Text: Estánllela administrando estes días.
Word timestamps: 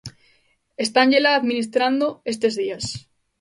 Estánllela 0.85 1.31
administrando 1.35 2.05
estes 2.33 2.53
días. 2.61 2.85